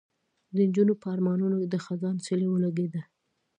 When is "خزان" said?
1.85-2.15